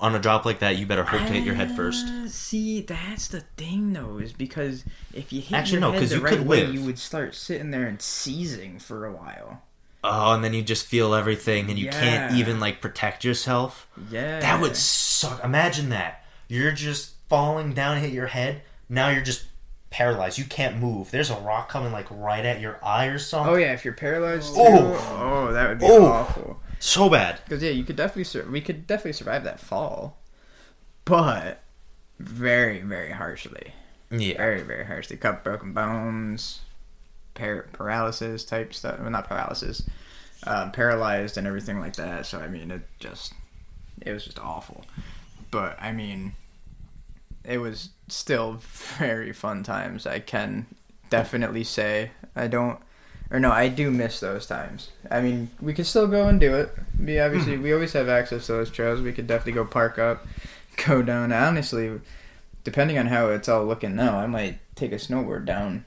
[0.00, 2.06] On a drop like that, you better hope to hit your head first.
[2.06, 6.08] Uh, See, that's the thing, though, is because if you hit Actually, your no, head
[6.08, 6.74] the you right could way, live.
[6.74, 9.62] you would start sitting there and seizing for a while.
[10.04, 13.88] Oh, and then you just feel everything, and you can't even like protect yourself.
[14.10, 15.42] Yeah, That would suck.
[15.44, 16.22] Imagine that.
[16.48, 18.62] You're just falling down, hit your head.
[18.88, 19.46] Now you're just
[19.90, 20.38] paralyzed.
[20.38, 21.10] You can't move.
[21.10, 23.52] There's a rock coming like right at your eye or something.
[23.54, 25.46] Oh yeah, if you're paralyzed too, Oh.
[25.48, 26.06] oh, that would be Oh.
[26.06, 26.60] awful.
[26.78, 27.40] So bad.
[27.44, 30.18] Because yeah, you could definitely sur- we could definitely survive that fall,
[31.04, 31.60] but
[32.18, 33.72] very very harshly,
[34.10, 34.36] Yeah.
[34.36, 35.16] very very harshly.
[35.16, 36.60] Cut broken bones,
[37.34, 38.98] par- paralysis type stuff.
[39.00, 39.82] Well, not paralysis,
[40.46, 42.26] um, paralyzed and everything like that.
[42.26, 43.32] So I mean, it just
[44.02, 44.84] it was just awful.
[45.50, 46.34] But I mean,
[47.44, 48.54] it was still
[48.98, 50.06] very fun times.
[50.06, 50.66] I can
[51.10, 52.78] definitely say I don't.
[53.30, 54.90] Or no, I do miss those times.
[55.10, 56.70] I mean, we could still go and do it.
[56.98, 59.00] We obviously we always have access to those trails.
[59.00, 60.26] We could definitely go park up,
[60.86, 61.32] go down.
[61.32, 62.00] Honestly,
[62.62, 65.84] depending on how it's all looking now, I might take a snowboard down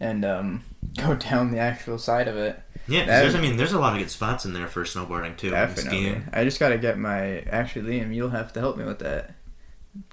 [0.00, 0.64] and um,
[0.96, 2.60] go down the actual side of it.
[2.88, 5.50] Yeah, there's, I mean, there's a lot of good spots in there for snowboarding too.
[5.50, 5.90] Definitely.
[5.90, 6.28] skiing.
[6.32, 7.40] I just got to get my.
[7.42, 9.34] Actually, Liam, you'll have to help me with that.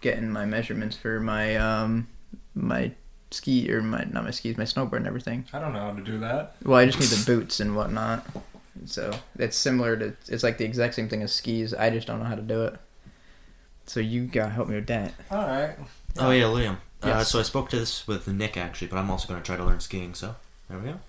[0.01, 2.07] Getting my measurements for my um
[2.53, 2.91] my
[3.31, 5.45] ski or my not my skis, my snowboard and everything.
[5.53, 6.55] I don't know how to do that.
[6.63, 8.25] Well, I just need the boots and whatnot.
[8.85, 10.13] So it's similar to.
[10.27, 11.73] It's like the exact same thing as skis.
[11.73, 12.75] I just don't know how to do it.
[13.85, 15.13] So you gotta help me with that.
[15.31, 15.75] All right.
[16.19, 16.77] Oh yeah, Liam.
[17.01, 19.55] Uh, so I spoke to this with Nick actually, but I'm also going to try
[19.55, 20.13] to learn skiing.
[20.13, 20.35] So
[20.69, 20.99] there we go.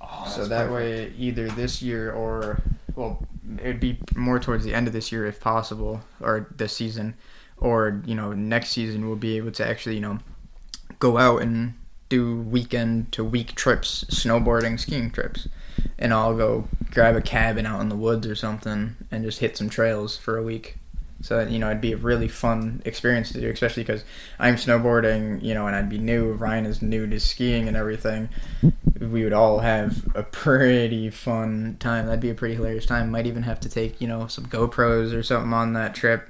[0.00, 0.72] Oh, so that perfect.
[0.72, 2.62] way, either this year or
[2.94, 3.26] well,
[3.58, 7.14] it'd be more towards the end of this year if possible, or this season,
[7.58, 10.18] or you know next season we'll be able to actually you know
[11.02, 11.74] go out and
[12.08, 15.48] do weekend to week trips, snowboarding, skiing trips,
[15.98, 19.56] and I'll go grab a cabin out in the woods or something and just hit
[19.56, 20.76] some trails for a week.
[21.20, 24.04] So you know it'd be a really fun experience to do, especially because
[24.38, 26.34] I'm snowboarding, you know, and I'd be new.
[26.34, 28.28] Ryan is new to skiing and everything
[29.10, 32.06] we would all have a pretty fun time.
[32.06, 33.10] That'd be a pretty hilarious time.
[33.10, 36.28] Might even have to take you know some GoPros or something on that trip.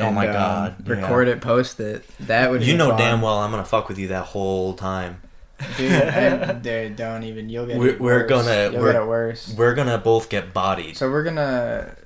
[0.00, 0.92] Oh my um, God, yeah.
[0.94, 2.04] Record it, post it.
[2.20, 2.62] That would.
[2.62, 2.98] You be know fun.
[2.98, 5.20] damn well I'm going to fuck with you that whole time.
[5.76, 7.48] Dude, I, dude, don't even.
[7.48, 7.78] You'll get.
[7.78, 9.54] We're- it we're gonna- You'll we're- get it worse.
[9.56, 10.96] We're gonna both get bodied.
[10.96, 11.96] So we're gonna.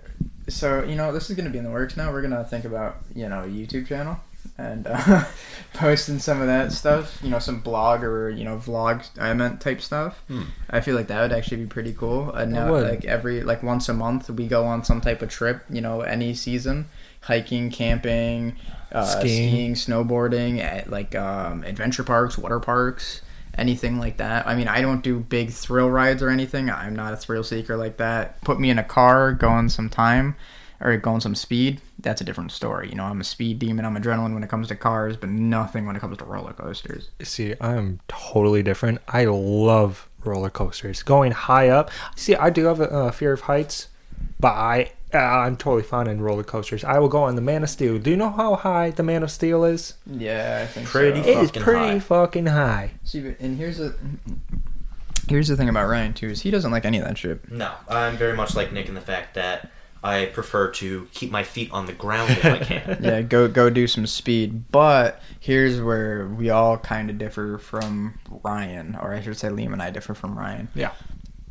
[0.49, 2.11] So you know this is gonna be in the works now.
[2.11, 4.19] We're gonna think about you know a YouTube channel
[4.59, 5.25] and uh,
[5.75, 7.19] posting some of that stuff.
[7.23, 10.23] You know some blog or you know vlog I meant type stuff.
[10.29, 10.43] Hmm.
[10.71, 12.33] I feel like that would actually be pretty cool.
[12.33, 15.29] And It now like every like once a month we go on some type of
[15.29, 15.63] trip.
[15.71, 16.87] You know any season,
[17.23, 18.57] hiking, camping,
[18.93, 19.75] uh, Skiing.
[19.75, 23.23] skiing, snowboarding at like um, adventure parks, water parks
[23.59, 24.47] anything like that.
[24.47, 26.71] I mean, I don't do big thrill rides or anything.
[26.71, 28.41] I'm not a thrill seeker like that.
[28.43, 30.37] Put me in a car going some time
[30.81, 32.89] or going some speed, that's a different story.
[32.89, 35.87] You know, I'm a speed demon, I'm adrenaline when it comes to cars, but nothing
[35.87, 37.11] when it comes to roller coasters.
[37.23, 39.01] See, I'm totally different.
[39.07, 41.03] I love roller coasters.
[41.03, 41.91] Going high up.
[42.17, 43.89] See, I do have a, uh fear of heights,
[44.41, 46.85] but I uh, I'm totally fine in roller coasters.
[46.85, 47.99] I will go on the Man of Steel.
[47.99, 49.95] Do you know how high the Man of Steel is?
[50.07, 51.29] Yeah, I think Pretty so.
[51.29, 51.99] It is pretty high.
[52.01, 52.93] fucking high.
[53.05, 53.95] See, and here's a
[55.29, 57.51] here's the thing about Ryan too is he doesn't like any of that shit.
[57.51, 59.71] No, I'm very much like Nick in the fact that
[60.05, 62.99] I prefer to keep my feet on the ground if I can.
[63.03, 64.71] yeah, go go do some speed.
[64.73, 69.73] But here's where we all kind of differ from Ryan, or I should say Liam
[69.73, 70.69] and I differ from Ryan.
[70.75, 70.93] Yeah.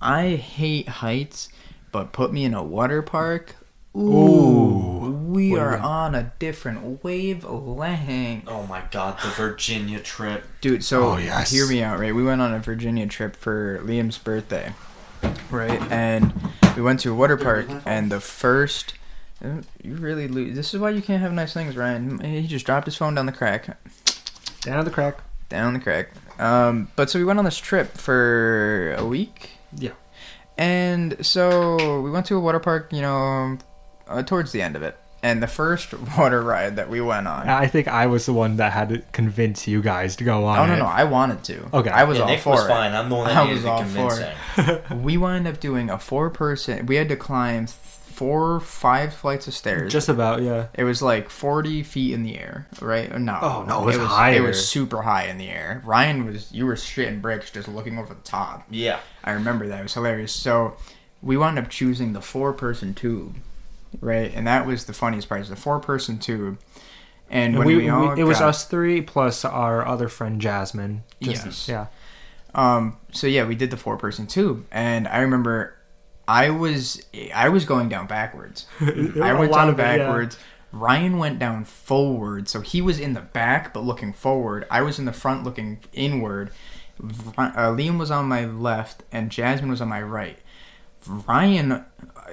[0.02, 1.50] I hate heights,
[1.92, 3.56] but put me in a water park.
[3.96, 5.12] Ooh, Ooh.
[5.12, 8.48] we What are we- on a different wavelength.
[8.48, 10.46] oh my god, the Virginia trip.
[10.62, 11.52] Dude, so Oh, yes.
[11.52, 12.16] hear me out, right?
[12.16, 14.74] We went on a Virginia trip for Liam's birthday,
[15.50, 15.82] right?
[15.92, 16.34] And
[16.78, 18.94] we went to a water park, and the first.
[19.44, 20.56] uh, You really lose.
[20.56, 22.20] This is why you can't have nice things, Ryan.
[22.24, 23.78] He just dropped his phone down the crack.
[24.62, 25.18] Down the crack.
[25.50, 26.12] Down the crack.
[26.40, 29.50] Um, but so we went on this trip for a week.
[29.76, 29.92] Yeah.
[30.62, 33.58] And so we went to a water park, you know,
[34.08, 34.96] uh, towards the end of it.
[35.24, 37.50] And the first water ride that we went on.
[37.50, 40.60] I think I was the one that had to convince you guys to go on.
[40.60, 40.78] oh no it.
[40.78, 41.68] no, I wanted to.
[41.78, 41.90] Okay.
[41.90, 42.68] I was yeah, all Nick for was it.
[42.68, 42.94] fine.
[42.94, 45.02] I'm the one that I needed was the all for convincing.
[45.04, 46.86] We wound up doing a four person.
[46.86, 47.66] We had to climb
[48.22, 49.92] four, five flights of stairs.
[49.92, 50.68] Just about, yeah.
[50.76, 53.12] It was like 40 feet in the air, right?
[53.20, 53.40] No.
[53.42, 54.44] Oh, no, it was It higher.
[54.44, 55.82] was super high in the air.
[55.84, 58.68] Ryan was, you were shitting bricks just looking over the top.
[58.70, 59.00] Yeah.
[59.24, 59.80] I remember that.
[59.80, 60.32] It was hilarious.
[60.34, 60.78] So
[61.24, 63.38] we wound up choosing the four person tube,
[64.02, 64.32] right?
[64.36, 66.60] And that was the funniest part, is the four person tube.
[67.28, 71.04] And, And when we, we, we- it was us three plus our other friend Jasmine.
[71.22, 71.68] Just, Yes.
[71.68, 71.86] Yeah.
[72.54, 75.74] Um, so yeah, we did the four person tube, and I remember
[76.32, 77.04] I was
[77.36, 78.66] I was going down backwards.
[78.80, 79.98] I A went lot down of it, yeah.
[79.98, 80.38] backwards.
[80.72, 84.66] Ryan went down forward, so he was in the back but looking forward.
[84.72, 86.52] I was in the front looking inward.
[87.38, 90.38] Uh, Liam was on my left, and Jasmine was on my right.
[91.06, 91.84] Ryan,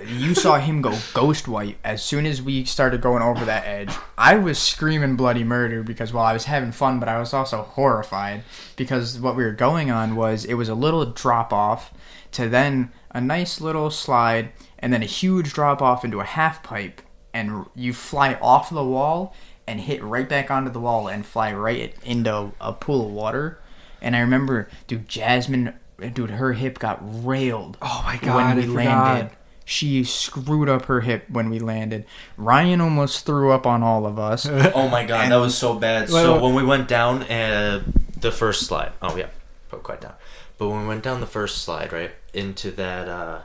[0.06, 3.92] you saw him go ghost white as soon as we started going over that edge.
[4.16, 7.62] I was screaming bloody murder because while I was having fun, but I was also
[7.62, 8.44] horrified
[8.76, 11.92] because what we were going on was it was a little drop off
[12.32, 16.62] to then a nice little slide and then a huge drop off into a half
[16.62, 17.01] pipe
[17.33, 19.35] and you fly off the wall
[19.66, 23.61] and hit right back onto the wall and fly right into a pool of water.
[24.01, 25.75] And I remember, dude, Jasmine,
[26.14, 29.37] dude, her hip got railed Oh my god, when we landed.
[29.64, 32.07] She screwed up her hip when we landed.
[32.38, 34.47] Ryan almost threw up on all of us.
[34.75, 36.09] Oh my god, that was so bad.
[36.09, 37.83] Wait, so when we went down uh,
[38.18, 39.29] the first slide, oh yeah,
[39.68, 40.14] put quite down.
[40.59, 43.40] But when we went down the first slide, right into that uh,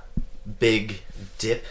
[0.60, 1.02] big
[1.38, 1.66] dip,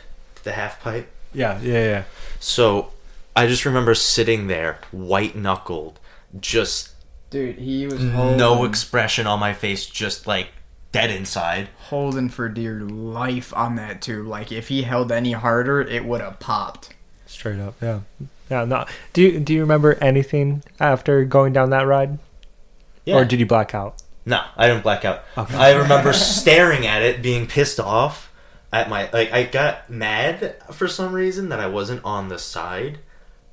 [0.45, 1.09] the half pipe.
[1.35, 2.05] Yeah, yeah, yeah.
[2.41, 2.93] So
[3.35, 5.99] I just remember sitting there, white knuckled,
[6.39, 6.91] just
[7.31, 10.49] Dude, he was holding, no expression on my face, just like
[10.93, 11.69] dead inside.
[11.89, 14.27] holding for dear life on that tube.
[14.27, 16.95] Like if he held any harder, it would have popped.
[17.27, 18.01] Straight up, yeah.
[18.51, 18.85] Yeah, no.
[19.15, 22.19] Do you do you remember anything after going down that ride?
[23.07, 23.17] Yeah.
[23.17, 24.02] Or did you black out?
[24.25, 25.25] No, I didn't black out.
[25.37, 25.57] Okay.
[25.57, 28.33] I remember staring at it, being pissed off
[28.73, 33.01] at my like I got mad for some reason that I wasn't on the side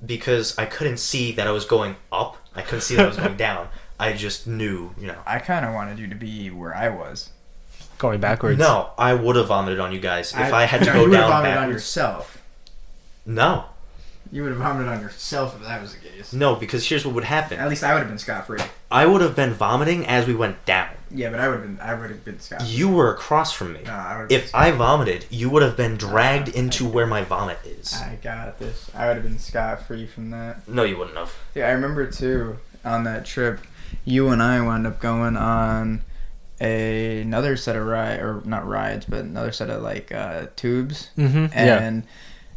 [0.05, 2.37] because I couldn't see that I was going up.
[2.55, 3.69] I couldn't see that I was going down.
[3.99, 5.19] I just knew, you know.
[5.25, 7.29] I kind of wanted you to be where I was.
[7.97, 8.57] Going backwards.
[8.57, 11.09] No, I would have vomited on you guys if I, had to no, go you
[11.09, 11.83] would've down vomited on backwards.
[11.83, 12.41] yourself.
[13.25, 13.65] No,
[14.31, 16.33] You would have vomited on yourself if that was the case.
[16.33, 17.59] no, because here's what would happen.
[17.59, 18.59] At least I would have been scot free.
[18.91, 20.89] I would have been vomiting as we went down.
[21.09, 21.79] Yeah, but I would have been.
[21.81, 22.61] I would have been scot.
[22.61, 22.69] Free.
[22.69, 23.79] You were across from me.
[23.85, 24.31] No, I would.
[24.31, 27.95] If I vomited, you would have been dragged into where my vomit is.
[27.95, 28.91] I got this.
[28.93, 30.67] I would have been scot free from that.
[30.67, 31.33] No, you wouldn't have.
[31.55, 33.59] Yeah, I remember too on that trip,
[34.05, 36.03] you and I wound up going on
[36.61, 41.09] a, another set of ride or not rides, but another set of like uh, tubes,
[41.17, 41.45] Mm-hmm.
[41.53, 42.01] Yeah.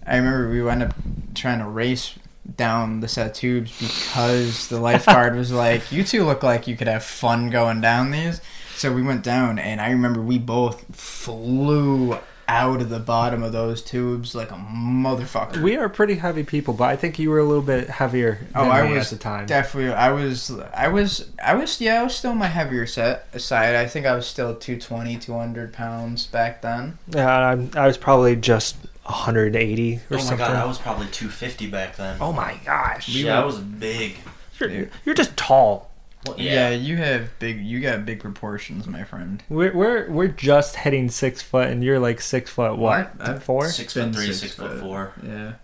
[0.06, 0.94] And I remember we wound up
[1.34, 2.14] trying to race
[2.56, 6.76] down the set of tubes because the lifeguard was like, "You two look like you
[6.76, 8.40] could have fun going down these."
[8.76, 13.52] So we went down, and I remember we both flew out of the bottom of
[13.52, 15.62] those tubes like a motherfucker.
[15.62, 18.64] We are pretty heavy people, but I think you were a little bit heavier Oh,
[18.64, 19.46] than I me was at the time.
[19.46, 23.76] Definitely, I was, I was, I was, yeah, I was still my heavier set side.
[23.76, 26.98] I think I was still 220, 200 pounds back then.
[27.08, 30.38] yeah, I'm, I was probably just 180 or Oh my something.
[30.38, 32.16] god, I was probably 250 back then.
[32.20, 33.08] oh my gosh.
[33.08, 34.16] yeah, I was big.
[34.60, 35.90] You're, you're just tall.
[36.26, 36.70] Well, Yeah.
[36.70, 36.76] yeah.
[36.76, 39.42] you have big, you got big proportions, my friend.
[39.48, 43.16] We're, we're we're just hitting six foot, and you're like six foot what?
[43.18, 43.28] What?
[43.28, 43.68] I've- Four?
[43.68, 44.80] Six foot three, six six foot foot.
[44.80, 45.12] four.
[45.26, 45.54] Yeah.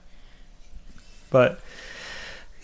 [1.30, 1.60] But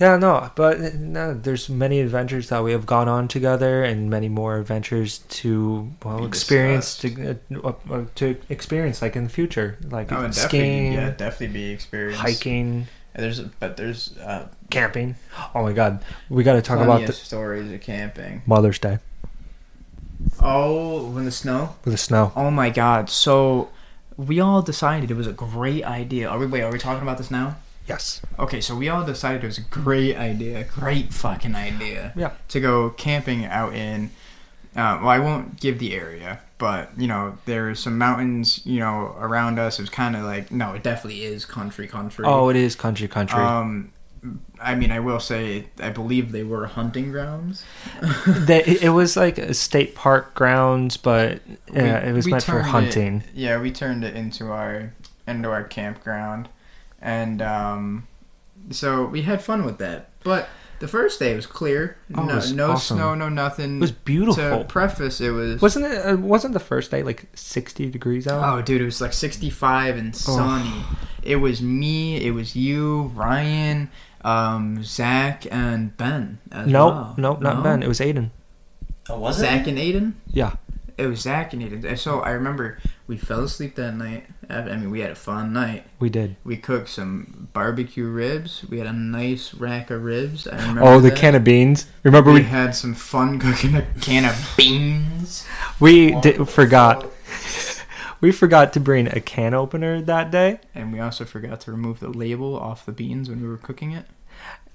[0.01, 0.51] yeah, no.
[0.55, 5.19] But no, there's many adventures that we have gone on together, and many more adventures
[5.19, 10.35] to well Be experience to uh, uh, to experience like in the future, like and
[10.35, 12.21] skiing, definitely, yeah, definitely be experienced.
[12.21, 15.17] hiking, There's, but there's uh, camping.
[15.55, 18.43] Oh my God, we got to talk about the stories of camping.
[18.47, 18.99] Mother's Day
[20.41, 21.77] Oh, when the snow.
[21.85, 22.33] with the snow.
[22.35, 23.11] Oh my God!
[23.11, 23.69] So
[24.17, 26.29] we all decided it was a great idea.
[26.29, 26.47] Are we?
[26.47, 27.57] Wait, are we talking about this now?
[27.87, 28.23] Yes.
[28.39, 32.13] Okay, so we all decided it was a great idea, great fucking idea.
[32.17, 32.33] Yeah.
[32.49, 34.07] To go camping out in,
[34.75, 38.81] uh, well, I won't give the area, but you know there are some mountains, you
[38.81, 39.79] know, around us.
[39.79, 42.25] It was kind of like no, it definitely is country, country.
[42.27, 43.39] Oh, it is country, country.
[43.41, 43.91] Um,
[44.59, 47.63] I mean, I will say, I believe they were hunting grounds.
[48.27, 52.53] They, it was like a state park grounds, but yeah, We- it was meant for
[52.53, 53.25] turned it- hunting.
[53.35, 54.95] yeah, we turned it into our
[55.29, 56.49] into our campground,
[57.05, 58.09] and um,
[58.71, 60.09] so we had fun with that.
[60.25, 60.49] But
[60.81, 61.99] the first day was clear.
[62.15, 62.97] Oh, it no, was no awesome.
[62.97, 63.77] snow, no nothing.
[63.77, 64.59] It was beautiful.
[64.59, 65.61] To preface, it was.
[65.63, 65.99] Wasn't it?
[65.99, 68.43] Uh, wasn't the first day like sixty degrees out?
[68.43, 70.83] Oh, dude, it was like 65 and sunny.
[71.23, 73.91] It was me, it was you, Ryan,
[74.25, 76.39] um, Zach, and Ben.
[76.51, 77.15] As nope, well.
[77.17, 77.63] nope, not No?
[77.63, 77.83] Ben.
[77.83, 78.31] It was Aiden.
[79.09, 79.65] Oh, was Zach it?
[79.65, 80.13] Zach and Aiden.
[80.29, 80.57] Yeah.
[80.97, 81.99] It was Zach and Aiden.
[81.99, 84.27] So I remember we fell asleep that night.
[84.49, 85.85] I mean, we had a fun night.
[85.99, 86.37] We did.
[86.45, 88.65] We cooked some barbecue ribs.
[88.69, 90.47] We had a nice rack of ribs.
[90.47, 90.83] I remember.
[90.83, 91.19] Oh, the that.
[91.19, 91.87] can of beans.
[92.03, 95.45] Remember We we had some fun cooking a can of beans.
[95.81, 97.11] we did, forgot
[98.21, 102.01] we forgot to bring a can opener that day, And we also forgot to remove
[102.01, 104.07] the label off the beans when we were cooking it.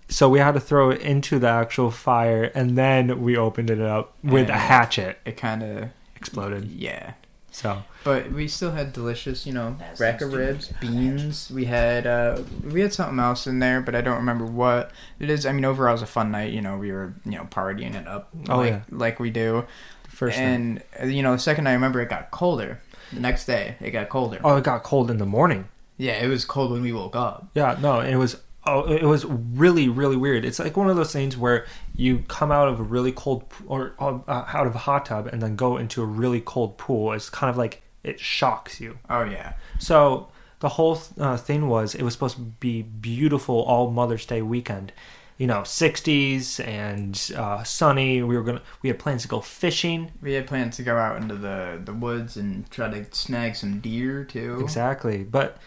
[0.08, 3.82] so we had to throw it into the actual fire, and then we opened it
[3.82, 5.20] up with a hatchet.
[5.26, 6.66] It kind of Exploded.
[6.66, 7.14] Yeah.
[7.52, 11.50] So But we still had delicious, you know, That rack of ribs, beans.
[11.54, 15.30] We had uh, we had something else in there, but I don't remember what it
[15.30, 15.46] is.
[15.46, 16.52] I mean, overall, it was a fun night.
[16.54, 18.82] You know, we were you know partying it up, Oh, like, yeah.
[18.92, 19.66] like we do.
[20.04, 22.80] the first and uh, you know, the second night, I remember it got colder.
[23.12, 24.40] The next day, it got colder.
[24.44, 25.68] Oh, it got cold in the morning.
[25.98, 27.48] Yeah, it was cold when we woke up.
[27.56, 28.38] Yeah, no, it was
[28.70, 30.46] oh, it was really really weird.
[30.46, 33.94] It's like one of those things where you come out of a really cold or
[34.00, 37.14] uh, out of a hot tub and then go into a really cold pool.
[37.14, 38.98] It's kind of like it shocks you.
[39.10, 40.30] Oh yeah, So
[40.60, 44.92] the whole uh, thing was it was supposed to be beautiful all Mother's Day weekend.
[45.38, 48.22] You know, 60s and uh, sunny.
[48.24, 50.12] We were gonna we had plans to go fishing.
[50.22, 53.80] we had plans to go out into the the woods and try to snag some
[53.80, 54.60] deer too.
[54.62, 55.24] Exactly.
[55.24, 55.58] But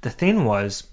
[0.00, 0.84] the thing was,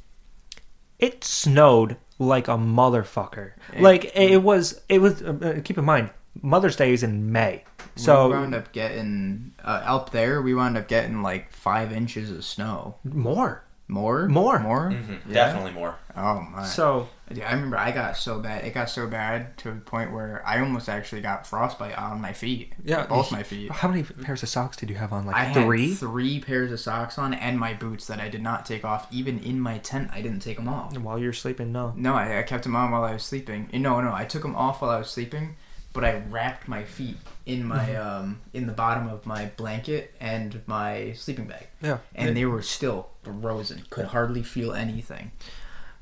[0.99, 3.53] it snowed like a motherfucker.
[3.79, 4.81] Like it was.
[4.89, 5.21] It was.
[5.21, 6.09] Uh, uh, keep in mind,
[6.41, 7.63] Mother's Day is in May,
[7.95, 10.41] so we wound up getting uh, up there.
[10.41, 12.95] We wound up getting like five inches of snow.
[13.03, 13.63] more.
[13.89, 14.59] More, More.
[14.59, 14.89] more.
[14.91, 15.33] Mhm, Yeah?
[15.33, 15.95] Definitely more.
[16.15, 16.65] Oh my!
[16.65, 18.65] So Yeah, I remember I got so bad.
[18.65, 22.33] It got so bad to the point where I almost actually got frostbite on my
[22.33, 22.73] feet.
[22.83, 23.71] yeah, both my feet.
[23.71, 25.25] How many pairs of socks did you have on?
[25.25, 25.93] Like I had three.
[25.93, 29.07] three pairs of socks on and my boots that I did not take off.
[29.11, 30.97] Even in my tent, I didn't take them off.
[30.97, 31.93] While you're sleeping, no.
[31.95, 33.69] No, I, I kept them on while I was sleeping.
[33.71, 35.55] And No, no, I took them off while I was sleeping,
[35.93, 38.07] but I wrapped my feet in my Mm-hmm.
[38.25, 41.99] um in the bottom of my blanket and my sleeping bag, Yeah.
[42.15, 43.07] and they were still
[43.41, 43.83] frozen.
[43.89, 45.31] Could hardly feel anything.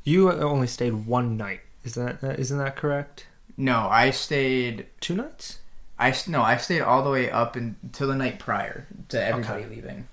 [0.03, 1.61] You only stayed one night.
[1.83, 3.27] Is that uh, isn't that correct?
[3.57, 4.87] No, I stayed.
[4.99, 5.59] Two nights?
[5.97, 10.07] I no, I stayed all the way up until the night prior to everybody leaving.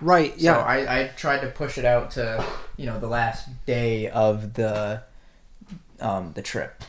[0.00, 0.34] Right.
[0.36, 0.54] Yeah.
[0.54, 2.44] So I, I tried to push it out to
[2.76, 5.02] you know the last day of the
[6.00, 6.82] um the trip,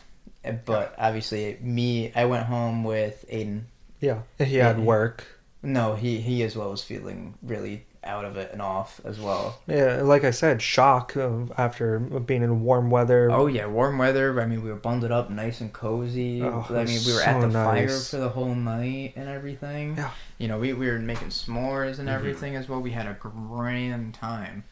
[0.66, 3.64] but obviously me I went home with Aiden.
[4.02, 4.20] yeah.
[4.38, 4.84] He had Yeah.
[4.84, 5.26] work.
[5.62, 9.60] No, he he as well was feeling really out of it and off as well.
[9.68, 13.30] Yeah, like I said, shock of, after being in warm weather.
[13.32, 14.40] Oh yeah, warm weather.
[14.42, 16.42] I mean, we were bundled up, nice and cozy.
[16.42, 19.96] Oh, I mean, we were at so the fire for the whole night and everything.
[19.98, 20.12] Yeah.
[20.38, 22.14] You know, we, we were making s'mores and Mhm.
[22.14, 22.80] everything as well.
[22.82, 24.64] We had a grand time.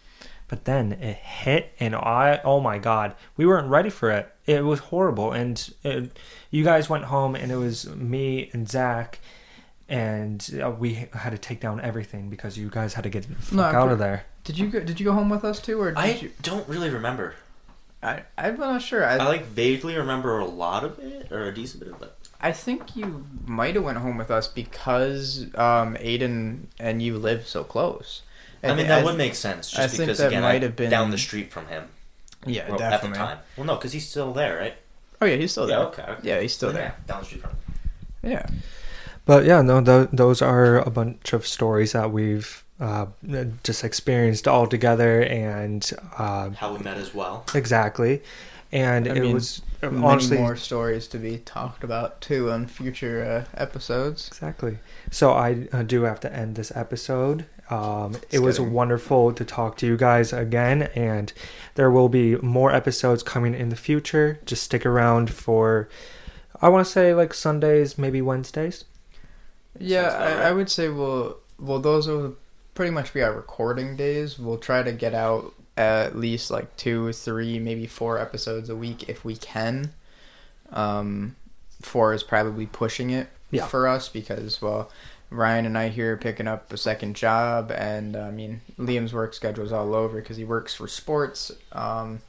[0.48, 4.34] But then it hit, and I, oh my God, we weren't ready for it.
[4.46, 5.32] It was horrible.
[5.32, 6.20] And it,
[6.50, 9.20] you guys went home, and it was me and Zach,
[9.92, 13.36] and uh, we had to take down everything because you guys had to get the
[13.36, 14.26] fuck No, out I'm of there.
[14.44, 16.32] Did you go, did you go home with us too, or did I you?
[16.42, 17.36] don't really remember.
[18.02, 19.06] I I'm not sure.
[19.06, 22.12] I I like vaguely remember a lot of it or a decent bit of it.
[22.40, 27.48] I think you might have went home with us because um, Aiden and you live
[27.48, 28.24] so close.
[28.64, 30.76] I mean, that would make sense I just think because that again, might I, have
[30.76, 31.84] been- down the street from him
[32.46, 33.10] yeah, well, definitely.
[33.10, 33.38] at the time.
[33.58, 34.76] Well, no, because he's still there, right?
[35.22, 35.78] Oh yeah, he's still there.
[35.80, 36.20] Yeah, okay, okay.
[36.28, 36.96] Yeah, he's still Yeah, there.
[37.08, 37.60] down the street from him.
[38.24, 38.46] Yeah.
[39.32, 43.06] But yeah, no, th- those are a bunch of stories that we've uh,
[43.64, 47.46] just experienced all together, and uh, How we met as well.
[47.56, 48.24] exactly.
[48.74, 52.68] And I it mean, was Many honestly more stories to be talked about too on
[52.68, 54.28] future uh, episodes.
[54.28, 54.80] exactly.
[55.12, 57.46] So I uh, do have to end this episode.
[57.70, 58.74] Um, it was kidding.
[58.74, 61.32] wonderful to talk to you guys again, and
[61.76, 64.42] there will be more episodes coming in the future.
[64.46, 65.88] Just stick around for,
[66.62, 68.84] I want to say like Sundays, maybe Wednesdays.
[69.80, 70.46] Yeah, I, right.
[70.48, 72.36] I would say we'll well those will
[72.76, 74.38] pretty much be our recording days.
[74.40, 79.08] We'll try to get out at least like two, three, maybe four episodes a week
[79.10, 79.94] if we can.
[80.72, 81.36] Um,
[81.82, 83.66] four is probably pushing it Yeah.
[83.68, 84.90] for us because well,
[85.30, 89.34] Ryan and I here are picking up a second job, and I mean Liam's work
[89.34, 91.52] schedule is all over because he works for sports.
[91.72, 92.22] Um,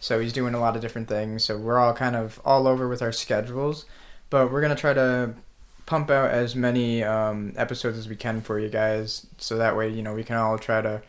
[0.00, 1.44] so he's doing a lot of different things.
[1.44, 3.84] So we're all kind of all over with our schedules,
[4.30, 5.34] but we're gonna try to
[5.88, 9.88] pump out as many um, episodes as we can for you guys, so that way
[9.88, 11.02] you know we can all try to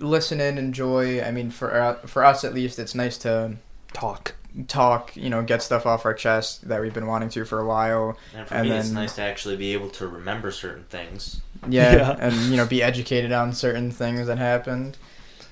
[0.00, 1.22] listen in, enjoy.
[1.22, 3.56] I mean, for uh, for us at least, it's nice to
[3.92, 4.34] Talk.
[4.66, 7.64] talk, you know, get stuff off our chest that we've been wanting to for a
[7.66, 8.18] while.
[8.36, 11.40] And for And me, it's nice to actually be able to remember certain things.
[11.68, 12.16] Yeah, Yeah.
[12.18, 14.96] and you know, be educated on certain things that happened.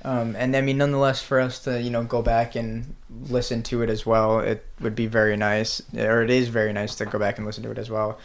[0.04, 2.94] Um, and I mean, nonetheless, for us to you know go back and
[3.28, 6.94] listen to it as well, it would be very nice, or it is very nice
[6.96, 8.18] to go back and listen to it as well.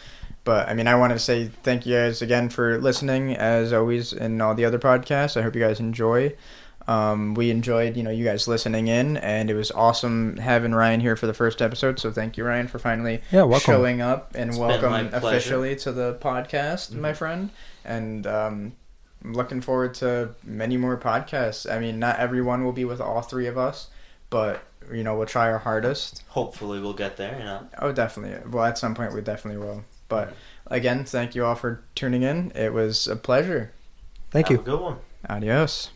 [0.44, 4.14] But I mean, I want to say thank you guys again for listening, as always,
[4.14, 5.38] in all the other podcasts.
[5.38, 6.34] I hope you guys enjoy.
[6.88, 11.02] Um, we enjoyed, you know, you guys listening in, and it was awesome having Ryan
[11.02, 12.00] here for the first episode.
[12.00, 13.74] So thank you, Ryan, for finally Yeah, welcome.
[13.74, 17.16] showing up and It's welcome officially to the podcast, my Mhm.
[17.18, 17.50] friend.
[17.84, 18.72] And um,
[19.24, 21.72] I'm looking forward to many more podcasts.
[21.72, 23.90] I mean, not everyone will be with all three of us,
[24.30, 26.24] but you know, we'll try our hardest.
[26.30, 27.38] Hopefully, we'll get there.
[27.38, 27.68] You know.
[27.80, 28.50] Oh, definitely.
[28.50, 29.84] Well, at some point, we definitely will.
[30.08, 30.74] But mm-hmm.
[30.74, 32.52] again, thank you all for tuning in.
[32.56, 33.74] It was a pleasure.
[34.32, 34.62] Thank Have you.
[34.62, 34.98] a good one.
[35.30, 35.92] Adios.